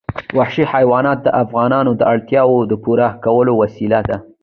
وحشي 0.37 0.63
حیوانات 0.73 1.17
د 1.23 1.27
افغانانو 1.43 1.91
د 1.95 2.01
اړتیاوو 2.13 2.67
د 2.71 2.73
پوره 2.83 3.07
کولو 3.25 3.51
وسیله 3.61 3.99
ده. 4.09 4.17